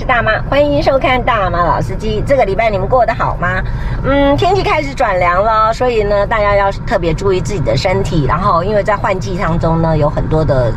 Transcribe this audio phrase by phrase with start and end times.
[0.00, 2.24] 是大妈，欢迎收看大妈老司机。
[2.26, 3.62] 这个礼拜你们过得好吗？
[4.02, 8.24] 嗯，天气开始转凉了，所以呢，大家要特别注意自己的身体。
[8.24, 10.72] 然后，因为在换季当中呢，有很多的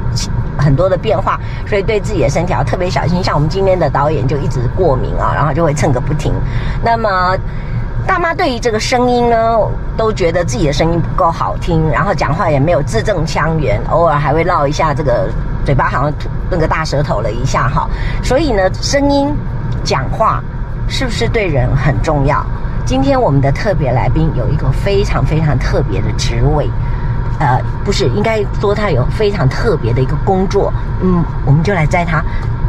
[0.57, 3.23] 很多的变化，所以对自己的身体要特别小心。
[3.23, 6.33] 像我们今天的导演就一直过敏啊，然后就会蹭个不停。
[6.83, 7.09] 那么。
[8.05, 9.57] 大妈对于这个声音呢，
[9.95, 15.29] 都觉得自己的声音不够好听，然后讲话也没有字正腔圆，偶尔还会绕一下这个
[15.65, 17.89] 嘴巴，好像吐那个大舌头了一下哈。
[18.23, 19.33] 所以呢，声音
[19.83, 20.41] 讲话
[20.87, 22.45] 是不是对人很重要？
[22.85, 26.69] 今天我们的特别来宾有一个非常非常特别的职位，
[27.39, 30.73] 呃，不是，应该说他有非常特别的一个工作。
[31.01, 32.21] 嗯，我们就来摘他，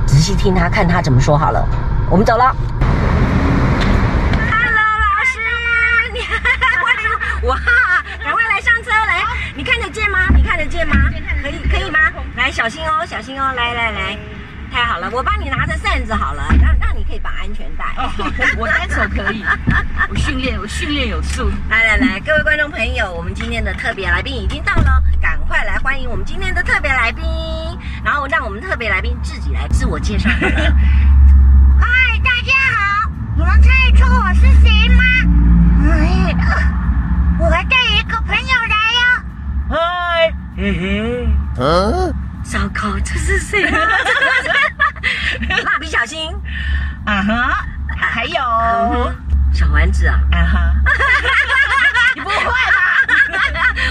[0.07, 1.67] 仔细听他，看他怎么说好了。
[2.09, 2.55] 我们走了
[4.39, 5.41] hello 老师
[6.13, 6.21] 你。
[7.49, 7.57] 哇，
[8.23, 9.21] 赶快来上车来！
[9.57, 10.19] 你看得见吗？
[10.35, 10.97] 你看得见吗？
[11.43, 11.99] 可以可以吗？
[12.37, 13.53] 来，小心哦，小心哦！
[13.55, 14.19] 来来来，
[14.73, 17.85] 太好了，我帮你拿着扇子好了，让让你可以绑安全带。
[17.99, 18.25] 哦，好，
[18.57, 19.45] 我单手可以。
[20.09, 21.51] 我训练，我训练有素。
[21.69, 27.23] 来来来，各位观众朋友，我们今天的特别来宾已经到了，赶快来欢迎我们今天的特别来宾。
[28.03, 30.31] 然后让我们特别来宾自己来自我介绍。
[30.31, 30.49] 嗨，
[32.25, 35.05] 大家好，你们猜出我是谁吗？
[35.93, 36.35] 哎。
[37.39, 38.77] 我还带一个朋友来
[39.77, 40.35] 哟！
[40.57, 43.65] 嗨，嘿嘿，嗯，糟糕，这是谁？
[43.65, 43.89] 蜡
[45.81, 46.33] 笔小新，
[47.05, 47.65] 啊哈，
[47.99, 48.37] 还有。
[49.53, 50.73] 小丸子啊，啊哈，
[52.15, 52.53] 你不会吧？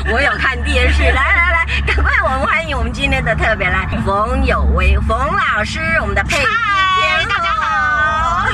[0.09, 8.47] 我有看电视， 来来来，赶快我们欢迎我们今天的特别来冯有为冯老师，我们的配音嗨，大家好，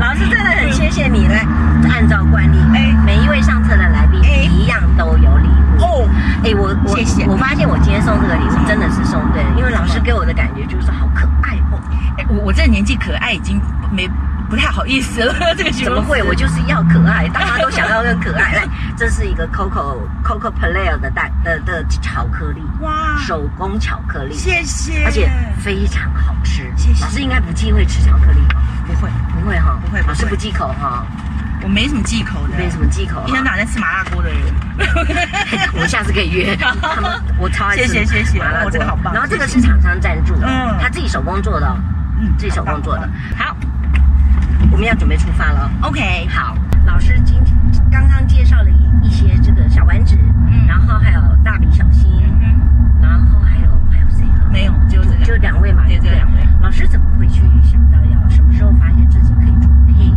[0.00, 1.46] 老师真的很谢谢你来，
[1.92, 5.37] 按照惯例，哎，每一位上车的来宾一样都有。
[6.44, 11.80] 哎，我我谢谢，我发现我今天送这个礼物真的是送对了，因为老师给我的感觉就是好可爱哦。
[12.16, 13.60] 哎，我我这个年纪可爱已经
[13.90, 14.08] 没
[14.48, 15.34] 不太好意思了。
[15.58, 16.22] 这个怎么会？
[16.22, 18.54] 我就是要可爱，大家都想要更可爱。
[18.54, 25.28] 来，这是一个 Coco Coco Play 的蛋的的巧克力，哇，手工巧克力，谢谢，而且
[25.60, 26.72] 非常好吃。
[26.76, 27.04] 谢谢。
[27.04, 28.62] 老师应该不忌讳吃巧克力吧？
[28.86, 31.04] 不会，不会哈，不会，老师不忌口哈。
[31.68, 34.40] 我没什么忌口的，没什么忌口，一天到晚在吃麻辣锅的人。
[35.74, 36.56] 我们下次可以约。
[36.56, 37.86] 他们，我超爱吃。
[37.88, 38.70] 谢谢谢谢，麻辣锅。
[38.70, 39.12] 真的好棒。
[39.12, 41.68] 然后这个是厂商赞助的，嗯，他自己手工做的，
[42.18, 43.06] 嗯，自己手工做的。
[43.36, 43.54] 好，
[44.72, 45.70] 我们要准备出发了。
[45.82, 46.56] OK，好，
[46.86, 47.38] 老师今
[47.92, 50.16] 刚刚介绍了一一些这个小丸子，
[50.50, 54.24] 嗯，然后还有蜡笔小新，嗯，然后还有还有谁？
[54.50, 56.40] 没有，就就两位嘛，对，这两位。
[56.62, 60.10] 老师怎么会去想到要什么时候发现自己可以做配？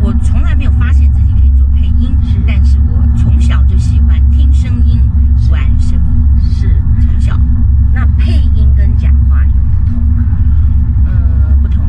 [0.00, 5.00] 我从来没有发现自己可以做配音，是，但是我从小就喜欢听声音、
[5.50, 6.68] 玩声音，是
[7.00, 7.38] 从小。
[7.90, 10.24] 那配音跟讲话有不同吗？
[11.06, 11.88] 呃，不同。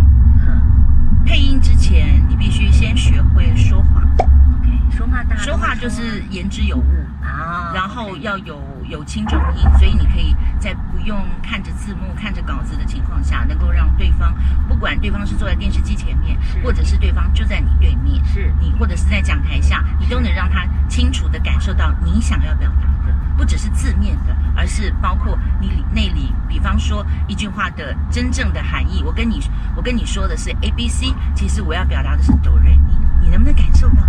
[1.25, 4.01] 配音之前你必须先学会说话。
[4.17, 5.35] OK，说话大。
[5.35, 14.33] 说话就是言之有物啊，然后要有有轻重音，所以你可以在不用看着字幕、看着稿子的情况下，能够让对方，
[14.67, 29.01] 不管对方是坐在电视机前面，或者是对方就在你对面，是你或者是在讲台下，你都能让他清楚地感受到你想要表达的，不只是字面的，而是包括你里内里，比方说一句话的真正的含义。
[29.03, 29.41] 我跟你
[29.75, 34.03] 我跟你说的是 A B C，其实我要表达的是哆来咪，你能不能感受到？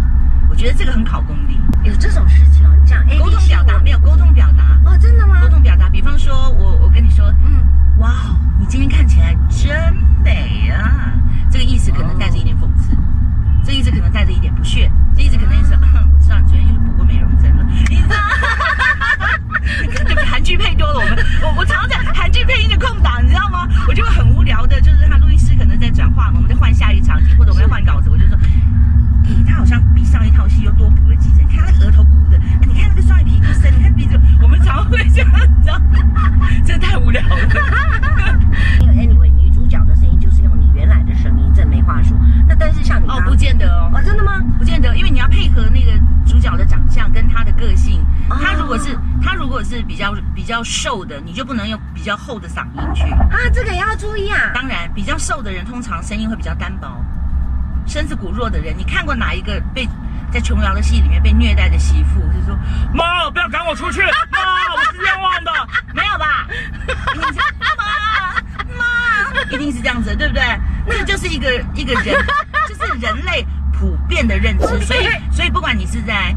[0.50, 2.76] 我觉得这个很考功力，有这种事情哦。
[2.78, 5.40] 你讲 A 沟通表达没有沟通表达哦，真的吗？
[5.40, 7.64] 沟通表达，比方说我我跟你说，嗯，
[7.98, 8.12] 哇，
[8.58, 9.74] 你今天看起来真
[10.22, 11.14] 美啊，
[11.50, 12.98] 这个意思可能带着一点讽刺，哦、
[13.64, 15.76] 这个意思可能带着一点不屑，这个、意思可能是，
[16.46, 18.16] 昨天又补过美容针了，你知道，
[20.04, 22.76] 对不起，韩剧配多了，我们我我常常在韩剧配音的
[52.06, 53.02] 较厚的嗓音去。
[53.10, 54.52] 啊，这个也要注意啊。
[54.54, 57.04] 当然，比较瘦的人通常声音会比较单薄。
[57.86, 59.88] 身子骨弱的人，你看过哪一个被
[60.32, 62.20] 在琼瑶的戏里面被虐待的媳妇？
[62.20, 62.56] 就说，
[62.92, 64.38] 妈，不要赶我出去，妈，
[64.74, 65.52] 我是冤枉的，
[65.94, 66.46] 没有吧？
[67.16, 67.22] 妈
[68.76, 70.42] 妈，一定是这样子，对不对？
[70.86, 72.16] 那就是一个一个人，
[72.68, 74.66] 就是人类普遍的认知。
[74.84, 76.34] 所以，所以不管你是在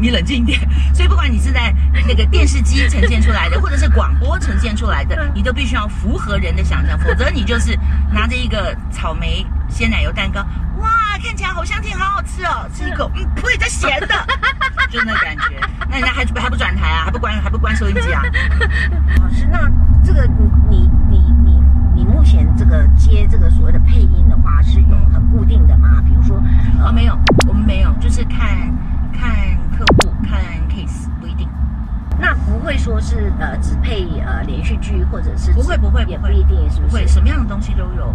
[0.00, 0.60] 你冷静一点。
[0.92, 1.74] 所以不管你是在
[2.06, 7.78] 那个电视机呈现出来的， 或者是广播呈现出来的，你都必须要符合人的想象，否则你就是
[8.12, 10.40] 拿着一个草莓鲜奶油蛋糕，
[10.78, 10.88] 哇，
[11.22, 14.14] 看起来好香甜，好好吃哦，吃一口， 嗯，不会再咸的，
[14.90, 15.56] 就那感觉。
[15.88, 18.22] 那人家还还不转台啊，还不关还不关收音机啊？
[19.20, 19.68] 老师，那
[20.04, 20.26] 这个
[20.68, 21.62] 你你你你
[21.96, 26.00] 你目前这个接这个所谓的配音的话，是有很固定的吗？
[26.04, 27.14] 比如说，哦，没有，我们没有，
[32.70, 36.94] 会说是呃只配呃连续剧或者是不会不会也不一定是不是？
[36.94, 38.14] 会什么样的东西都有，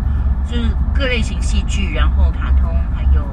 [0.50, 0.62] 就是
[0.94, 3.28] 各类型戏剧，然后卡通，还有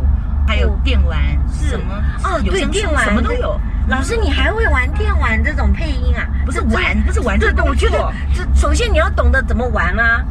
[0.44, 1.16] 还有电玩，
[1.48, 3.56] 是什么哦，对，电玩什么都有。
[3.86, 6.26] 老师，你还会玩电玩这种配音啊？
[6.44, 10.24] 不是玩，不是玩，对，我觉得这首先你要懂得怎么玩啊，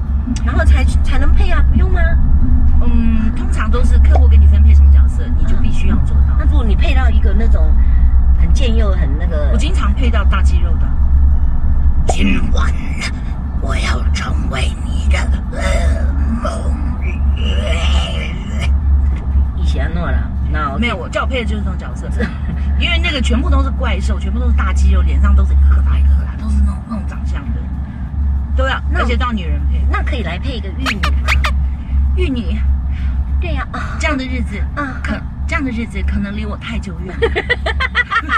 [0.45, 2.01] 然后才才能配啊，不用吗？
[2.83, 6.35] 嗯，通常都是客户给你分配什么角色，你就必须要做到。
[6.37, 7.73] 那如果你配到一个那种
[8.41, 10.81] 很健又很那个，我经常配到大肌肉的。
[12.07, 12.73] 今晚
[13.61, 15.19] 我要成为你的
[15.51, 15.61] 噩
[16.41, 16.51] 梦。
[19.55, 20.17] 以前诺了，
[20.51, 22.09] 那没有，我叫我配的就是这种角色。
[22.79, 27.61] 因为那个全部都是怪兽，全部都是大肌肉，脸上都是一颗大一颗大，都是那种那种长相的，
[28.55, 29.79] 都要，而且都要女人配。
[29.89, 31.01] 那可以来配一个玉女吗？
[32.15, 32.59] 玉女，
[33.39, 35.15] 对呀，啊，这样的日子，啊，可
[35.51, 37.27] 这样的日子可能离我太久远了。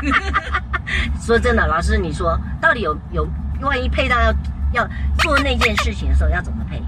[1.21, 3.29] 说真的，老师，你说到底有有，
[3.61, 4.33] 万一配到要
[4.71, 4.89] 要
[5.19, 6.81] 做那件事情的时候，要怎么配？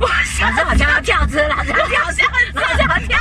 [0.00, 3.16] 哇，老师好像要跳车了， 老师要跳车，老师要跳。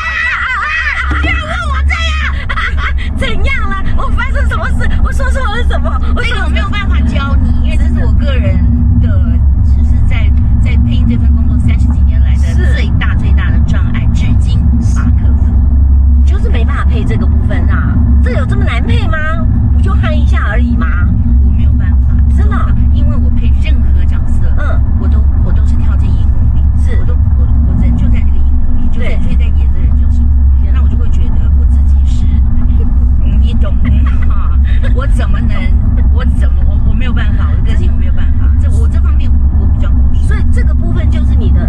[1.10, 3.84] 不要问我这样，怎样了？
[3.96, 4.90] 我发生什么事？
[5.04, 5.96] 我说错了什么？
[6.16, 8.58] 我这个我没有办法教你，因为这是我个人
[9.00, 9.08] 的，
[9.64, 10.28] 就是在
[10.60, 15.54] 在配音这份工作三十几年来的最大最大的障碍，至今无法克服，
[16.26, 17.98] 就是没办法配这个部分啊。
[18.22, 19.18] 这有这么难配吗？
[19.74, 20.86] 不就焊一下而已吗？
[21.44, 22.56] 我没有办法，真的，
[22.94, 32.26] 因为我配任何角色，嗯，我都我都是跳进荧幕里，是，我都我我人就在那个荧幕里，就在就在演的人就是我，那我就会觉得我自己是，
[33.42, 33.74] 你懂
[34.28, 34.52] 吗？
[34.94, 35.58] 我怎么能，
[36.14, 39.30] 我怎么我我没有办法，我的个性我没有办法，这我这方面
[39.60, 41.60] 我比较保守，所以这个部分就是你的，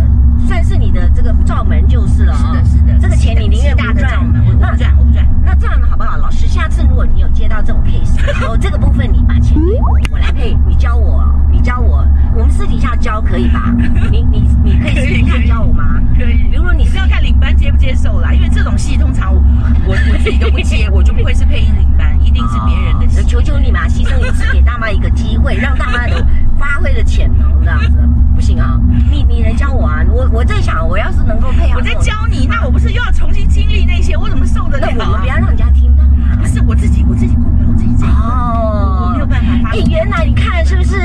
[0.47, 2.37] 算是你的这个罩门就是了。
[2.37, 5.27] 是的，是的，这个钱你宁愿不赚，我不赚，我不赚。
[5.47, 6.17] 那这样的好不好？
[6.17, 13.75] 老师，下次如果你有接到这种 case，然后这个部分你把钱给我，我来配，你教我，你教我，我们私底下教可以吧？
[14.11, 16.01] 你你你可以私底下教我吗？
[16.17, 16.45] 可以。
[16.51, 19.41] 比如说你是要看领班接不接受啦，因为这种戏通常我
[19.87, 23.25] 我我自己都不接，我就不会是配音领班，一定是别人的戏。
[23.27, 26.15] 求求你嘛，牺牲一次给大妈一个机会，让大妈都
[26.57, 28.79] 发挥的潜能，这样子不行啊？
[29.11, 30.05] 你你能教我啊？
[30.09, 34.17] 我我在想，我要是能够配好，我在教你，那我不是又要重新经历那些？
[34.17, 34.87] 我怎么受得了？
[34.91, 36.37] 我们不要让人家听到嘛。
[36.41, 38.15] 不是我自己，我自己过不了我自己这一关。
[38.15, 39.71] 哦，我没有办法。
[39.73, 40.97] 哎，原来你看是不是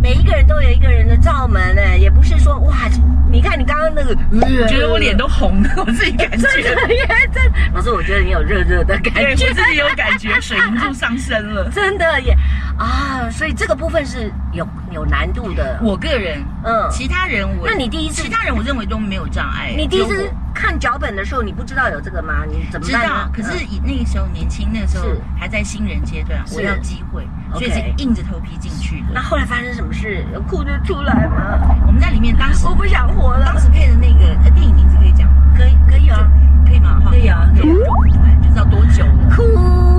[0.00, 1.98] 每一个人都有一个人的罩门呢？
[1.98, 2.74] 也不是说哇，
[3.38, 6.48] 你看你刚刚那个，我觉得我脸都红了，我自己感觉。
[7.32, 12.36] 真，老师，我觉得你有热热的感觉，我自己 有感觉，水银柱上升了，真的耶
[12.76, 13.30] 啊！
[13.30, 15.78] 所以这个部分是有有难度的。
[15.84, 19.72] 我个人，嗯，其他人我，那你第一次，其他人我认为都没有障碍。
[19.76, 22.42] 你第一次看脚本的时候，你不知道有这个吗？
[22.44, 22.86] 你怎么？
[22.88, 25.04] 知道，可是以那个时候年轻，那个时候
[25.38, 27.24] 还在新人阶段，我要机会，
[27.54, 29.06] 所以是硬着头皮进去的。
[29.14, 30.24] 那后来发生什么事？
[30.32, 31.76] 有哭得出来吗？
[31.86, 33.46] 我们在里面，当时我不想活了。
[33.46, 35.34] 当时配的那个呃电影名字可以讲吗？
[35.56, 36.30] 可以，可以啊，
[36.66, 37.00] 可以吗？
[37.10, 37.72] 可以啊，可以。
[38.42, 39.34] 就知道多久了。
[39.34, 39.42] 哭。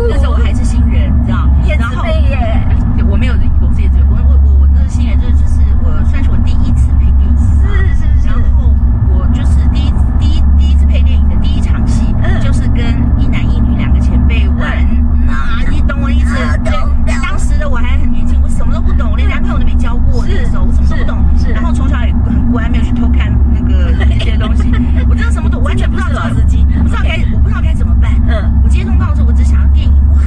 [0.10, 1.48] 那时候我还是新人，你知道？
[1.78, 2.64] 然后耶，
[3.10, 8.28] 我没有，我自己只有我我我我那个新人就是就是我算是我第一次配电影，是是是。
[8.28, 8.74] 然后
[9.10, 12.86] 我就是第一第一第一次配电影的第一场戏，就是跟
[13.20, 14.86] 一男一女两个前辈玩。
[15.26, 16.36] 那你懂我意思？
[16.64, 16.74] 对。
[17.22, 21.38] 当时的我还很年轻，我什么都不懂，连男朋友都没交过，那时候我什么都不懂。
[21.38, 21.52] 是。
[21.52, 24.72] 然后从小也很乖，没有去偷看那个这些东西。
[25.08, 28.12] 我真的什么都完全不知道老司机，不知道该我不知道该怎么办。
[28.28, 28.62] 嗯。
[28.64, 30.20] 我接通告的时候，我只想要电影哇，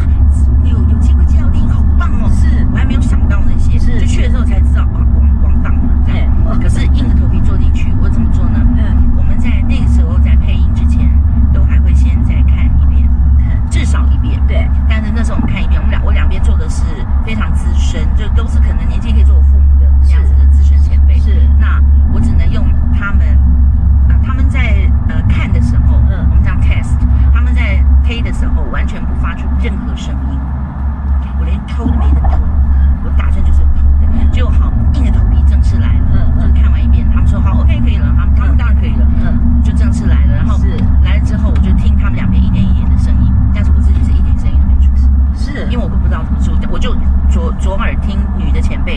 [0.64, 2.31] 有有机会接到电影，好棒哦！
[2.31, 3.21] 是我还没有想。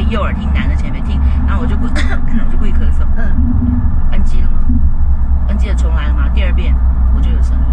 [0.10, 3.26] 右耳听，男的前辈听，然后我就故，我就故意咳嗽，嗯
[4.12, 4.60] ，NG 了吗
[5.50, 6.30] ？NG 了，重来了吗？
[6.46, 6.76] 第二遍
[7.16, 7.64] 我就有声音，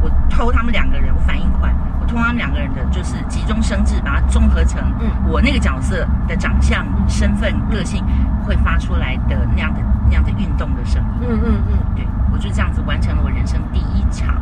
[0.00, 4.80] 我偷他们两个人，我反应快，我偷他们两个人的就是急中生智，把它综合成
[5.28, 8.02] 我那个角色的长相、身份、个性
[8.42, 11.28] 会发出来的那样的那样的运动的声音。
[11.28, 14.40] 嗯嗯嗯，对，我就这样子完成了我人生第一场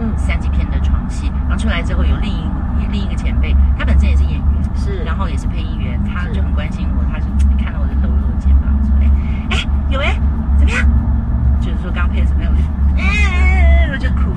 [0.00, 1.30] 嗯三级片的床戏。
[1.46, 4.42] 然后出来之后，有另一另一个前辈，他本身也是演员，
[4.74, 7.26] 是然后也是配音员，他就很关心我，他就
[7.62, 9.10] 看到我的抖了我肩膀，说：“哎
[9.50, 10.18] 哎，有哎，
[10.56, 10.80] 怎么样？”
[11.60, 12.62] 就是说刚配的怎么样，我就
[13.98, 14.36] 就哭了。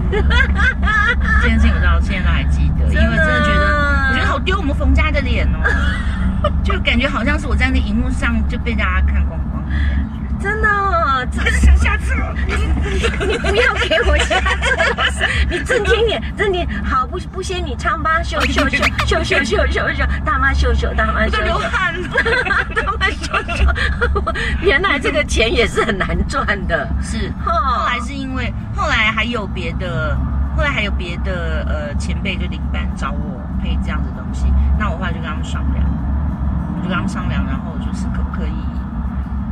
[1.42, 9.80] 这件事情我到现在都还记得，因为真的觉得，我觉得好丢我们冯家的脸哦，就感觉好像是我在那荧幕上就被大家看光光的感
[10.14, 10.21] 觉。
[10.42, 12.36] 真的哦，真的想下次了。
[13.28, 14.40] 你不要给我下
[15.12, 21.94] 次，你正经点，正经好不不嫌你唱吧，秀秀秀秀秀秀秀秀，大妈秀秀，大妈秀秀，流汗。
[22.76, 23.66] 大妈秀秀，
[24.62, 26.88] 原来这个钱也是很难赚的。
[27.02, 27.54] 是，后
[27.86, 30.18] 来是因为后来还有别的，
[30.58, 35.86] 后来还有别的呃前辈就领班找我配这样的东西，那我后来就跟他们商量，
[36.76, 38.56] 我就跟他们商量，然后就是可不可以，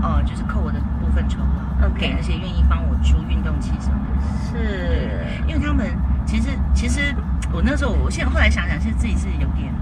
[0.02, 4.22] 呃，就是扣我的部分酬劳 OK 给那些愿意帮我出运动器什么的。
[4.50, 5.88] 是，因为他们
[6.26, 7.14] 其实其实
[7.52, 9.74] 我那时候，我现在后来想想，其实自己是有点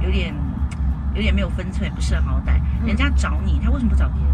[0.00, 0.34] 有点
[1.14, 2.58] 有点没有分寸，不识好歹。
[2.80, 4.30] 嗯人家找你，他为什么不找别人？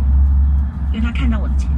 [0.93, 1.75] 因为他看到我的潜力。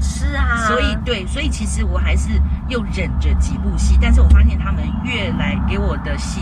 [0.00, 6.40] 是啊，所以对，所以其实我还是又忍着几部戏，但是我发现他们越来给我的戏，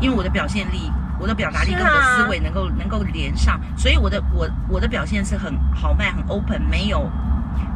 [0.00, 7.08] 因为我的表现力、我的表达力跟我的思维能够、能够连上，所以我的我我的表现是很豪迈、很 open，没有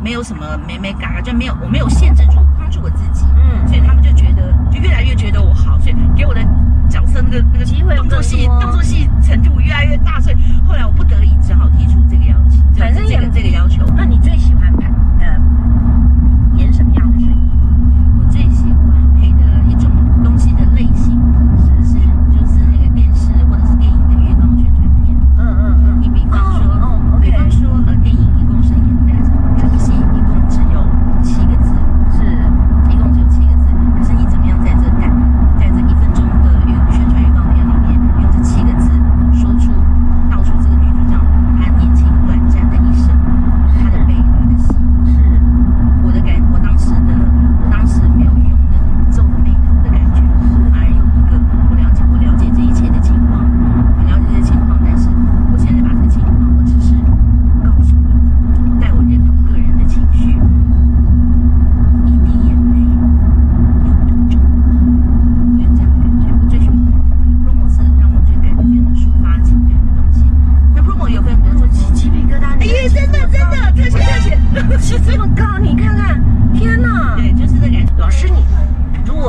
[0.03, 3.69] 没有什么没没嘎嘎，就没有我没有限制住、框住我自己，嗯。
[3.69, 6.41] 所以他们就觉得就越来越觉得我好，所以给我的
[6.89, 9.84] 角色那个那个机会动作戏动作戏程度越来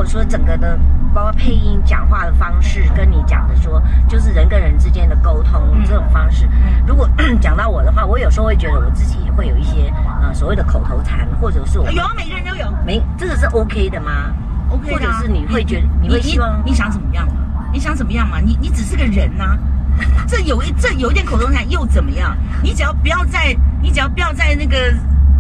[0.06, 0.78] 说整个的
[1.14, 7.10] 包括配音、讲话的方式，跟你讲的说，就是人跟人之间的沟通、嗯这种方式，嗯如果
[7.42, 12.72] 讲到我的话，我有时候会觉得我自己也会有一些呃所谓的口头禅，或者是我有啊，每个人都有。
[12.86, 14.34] 没这个是 OK 的吗
[14.70, 17.34] OK 的啊或者是你会觉得你会希望你想怎么样嘛？
[17.72, 18.40] 你想怎么样嘛？
[18.40, 19.58] 你你只是个人呐、
[20.28, 22.36] 这有一这有一点口头禅又怎么样？
[22.62, 24.76] 你只要不要在你只要不要在那个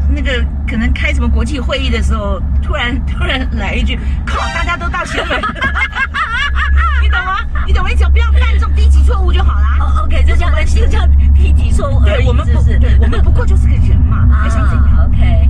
[0.09, 5.39] 那个可能开什么国际会议的时候，突然 突然来一句靠，大家都到前门，
[7.01, 7.37] 你懂吗？
[7.65, 7.89] 你懂吗？
[7.89, 9.77] 你只要不要犯这种低级错误就好啦。
[9.79, 12.59] 哦，OK，这叫这叫低级错误而对，已，我们不
[13.01, 15.44] 我们不过就是个人嘛，还想怎样 OK，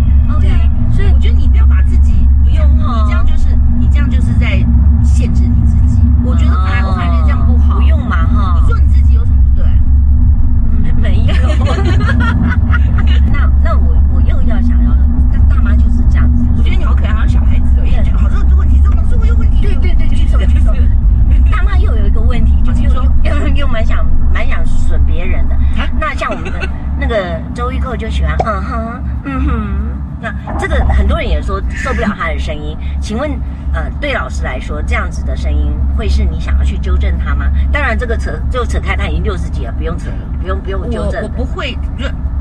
[23.55, 25.55] 又又蛮想蛮想损别人的。
[26.00, 26.59] 那像我们的
[27.00, 29.85] 那个周玉蔻就喜欢嗯哼嗯哼。
[30.21, 33.29] 那这个很多人也说受不了他的声音，请问
[33.74, 37.51] 呃，对老师来说，这样子的声音会是你想要去纠正他吗？
[37.71, 40.09] 当然，这个扯就扯开，他已经六十几了，不用扯，
[40.41, 41.21] 不用不用纠正。
[41.21, 41.77] 我我不会，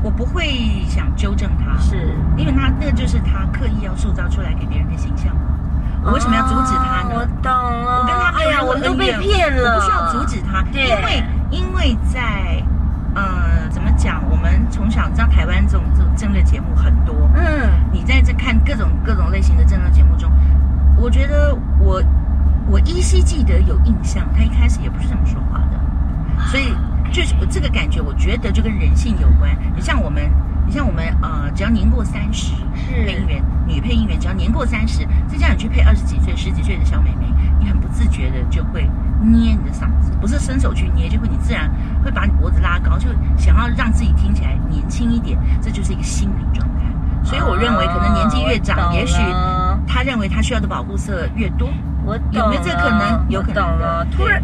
[0.01, 0.45] 我不会
[0.87, 1.97] 想纠正他，是
[2.37, 5.35] 因为他那个就是他刻意要塑造出来给别人的形象。
[6.05, 7.09] 我为什么要阻止他呢？
[7.09, 8.01] 哦、我懂了。
[8.01, 9.73] 我跟他哎呀，我们都被骗了。
[9.73, 12.61] 我不需要阻止他，对，因为因为在
[13.15, 20.31] 呃怎么讲，我们从小知道台湾这种这种政论节目很多，嗯，你在这看各种各种类型的政论节目中，
[20.95, 21.99] 我觉得我
[22.69, 25.59] 我依稀记得有印象，他一开始也不是这么说话
[27.15, 29.55] 就是这个感觉，我觉得就跟人性有关。
[29.73, 30.29] 你像我们，
[30.67, 32.51] 你像我们，呃，只要年过三十，
[32.91, 37.25] 配音员、女配音员，只要年过三十，再加上你去配二十几岁、十几岁的小妹妹，
[37.57, 38.81] 你很不自觉的就会
[39.21, 41.71] 捏你的嗓子，不是伸手去捏，就会你自然
[42.03, 43.07] 会把你脖子拉高，就
[43.37, 46.83] 想要让自己听起来年轻一点，这就是一个心理状态。
[47.23, 49.21] 所以我认为，可能年纪越长，也许
[49.87, 51.69] 他认为他需要的保护色越多。
[52.03, 53.25] 我有没有这可能？
[53.29, 54.05] 有可能的。
[54.11, 54.43] 突然。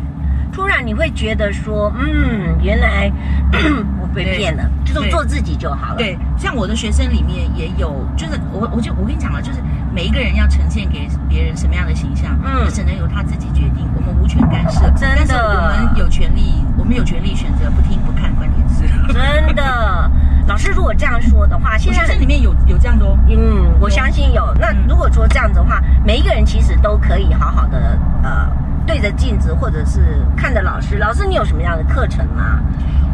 [0.52, 3.12] 突然你会觉得说，嗯，原来
[4.02, 5.98] 我被骗了，就是做自己就好了。
[5.98, 9.60] 对，像我的学生里面也有，就是我我就我跟你讲了，就是
[9.94, 14.82] 每一个人要呈现给别人什么样的形象，嗯，只能由他自己决定，我们无权干涉。
[14.92, 19.14] 真的，但是我们有权利，我们有权利选择不听不看关键是。
[19.14, 20.12] 真的，
[20.48, 23.18] 老师如果这样说的话，现在学生里面有有这样的哦。
[23.30, 24.54] 嗯，我相信有。
[24.60, 28.52] 那如果说这样子的话，每一个人其实都可以好好的呃。
[28.86, 30.98] 对着镜子，或者是看着老师。
[30.98, 32.60] 老师，你有什么样的课程吗？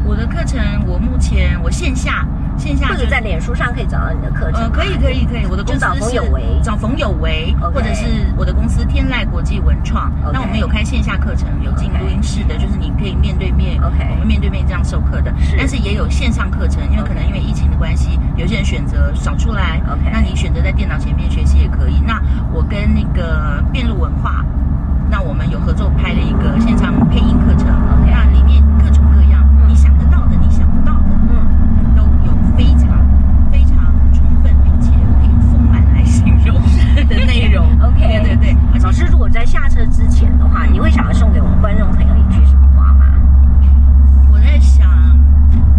[0.05, 2.25] 我的课程，我目前我线下
[2.57, 4.61] 线下，或者在脸书上可以找到你的课程。
[4.61, 8.05] 呃，可以可以可以，我的公司找冯有为，找冯有为，或者是
[8.37, 10.09] 我的公司天籁国际文创。
[10.31, 15.33] 那我们有开线下课程，有进录音室的，就是你可以面对面，OK，我们面对面这样授课的。
[15.57, 22.01] 但是也有线上课程，因为可能因为疫情的关系，有些人选择少出来，OK，那你选择在电脑前面学习也可以。
[22.07, 22.21] 那
[22.53, 24.45] 我跟那个辩路文化。
[25.19, 27.67] 那我们有合作拍了一个现场配音课程.
[28.05, 33.03] 那里面各种各样，你想得到的，你想不到的，嗯，都有非常
[33.51, 33.77] 非常
[34.13, 36.61] 充分并且可以丰满来形容
[37.09, 37.65] 的内容。
[37.81, 38.79] OK，对对对。
[38.83, 43.05] 老师，如果在下车之前的话，你会想要送给我们观众朋友一句什么话吗？
[44.31, 44.87] 我在想，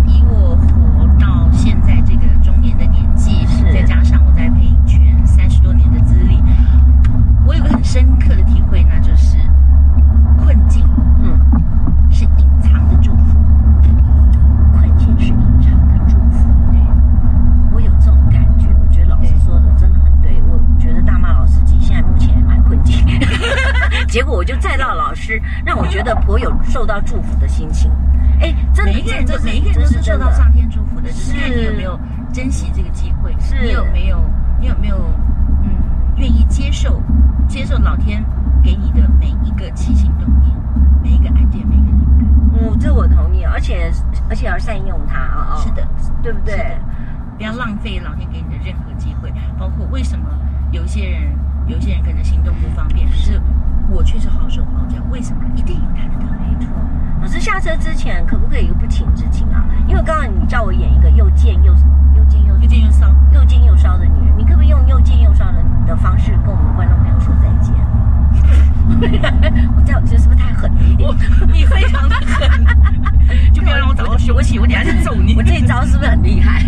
[0.04, 6.42] 以我活到现在这个中年的年纪，是再加上我在配音圈三十多年的资历，
[7.46, 9.38] 我有个很深刻的体会，那就是。
[24.08, 27.90] 结果我就载到老师，让我觉得颇有受到祝福的心情。
[28.40, 31.98] 哎，真的，每一个人都每一个人都是受到上天祝福的，只是看你有没有
[32.32, 34.24] 珍惜这个机会，是你有没有
[34.60, 34.96] 你有没有
[35.64, 35.70] 嗯
[36.16, 37.02] 愿意接受
[37.48, 38.24] 接受老天
[38.62, 40.54] 给你的每一个起心动念，
[41.02, 42.26] 每一个 idea，每一个灵感。
[42.60, 43.90] 嗯，这我同意，而且
[44.28, 45.56] 而且要善用它啊。
[45.56, 45.86] 是的，
[46.22, 46.76] 对不对？
[47.36, 50.28] 不要浪费老天给你的任何机会，包括为什么
[50.70, 51.22] 有些人
[51.66, 53.40] 有些人可能行动不方便，可是。
[53.90, 56.54] 我确实好手好脚，为什么一定有他的道理？
[56.54, 56.70] 没错。
[57.20, 59.64] 老师下车之前可不可以有不情之请啊？
[59.86, 61.72] 因为刚刚你叫我演一个又贱又
[62.16, 67.74] 又贱又又贱又骚又贱又骚的女人，你可不可以用又贱又骚的的方式跟我们观众朋友说再见？
[69.76, 71.10] 我这样觉得是不是太狠了一点？
[71.52, 72.48] 你非常的狠，
[73.52, 75.34] 就不要让我找到凶器，我等下就揍你。
[75.38, 76.62] 我这一招是不是很厉害？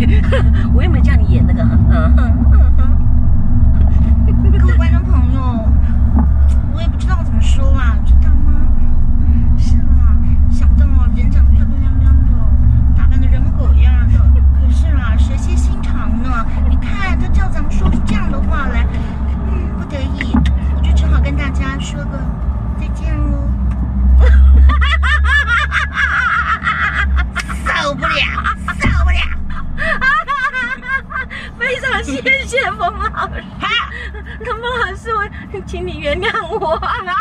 [0.73, 4.51] 我有没有叫你演那个很嗯哼嗯哼？
[4.59, 5.71] 各位观众朋友。
[6.81, 8.67] 我也不知道怎么说啊，知道吗？
[9.55, 10.17] 是啦，
[10.49, 12.31] 想不到人长得漂漂亮亮的，
[12.97, 14.17] 打扮的人模狗样的，
[14.59, 16.43] 可是啊，蛇蝎心肠呢。
[16.67, 18.87] 你看他叫咱们说出这样的话来，
[19.47, 20.33] 嗯，不得已，
[20.75, 22.17] 我就只好跟大家说个
[22.79, 23.47] 再见喽。
[27.63, 28.25] 受不了，
[28.79, 29.21] 受不了！
[31.59, 33.43] 非常谢谢冯老师。
[34.43, 35.23] 那么老师，我
[35.65, 36.79] 请你原谅我。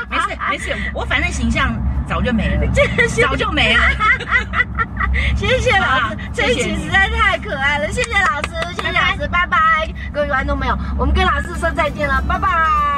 [0.09, 1.74] 没事没事，我反正形象
[2.09, 2.66] 早就没了，
[3.20, 3.83] 早就没了。
[5.37, 7.90] 谢谢老师，这一期实在太可爱了。
[7.90, 9.59] 谢谢老师，谢谢老师，拜拜。
[10.12, 12.89] 各位观众朋友，我们跟老师说再见了，拜拜。